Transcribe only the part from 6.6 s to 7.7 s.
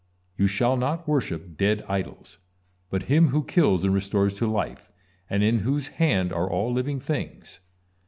living things.